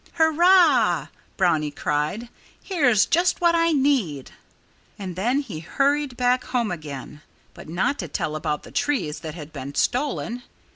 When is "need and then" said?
3.71-5.41